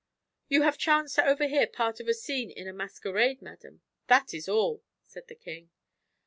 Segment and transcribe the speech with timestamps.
[0.47, 4.49] "You have chanced to overhear part of a scene in a masquerade, madam that is
[4.49, 5.69] all," said the king.